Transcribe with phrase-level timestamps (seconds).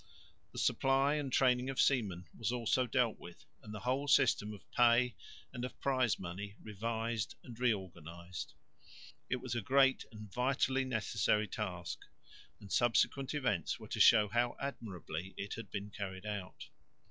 [0.51, 4.63] The supply and training of seamen was also dealt with, and the whole system of
[4.71, 5.13] pay
[5.53, 8.55] and of prize money revised and reorganised.
[9.29, 11.99] It was a great and vitally necessary task,
[12.59, 16.69] and subsequent events were to show how admirably it had been carried out.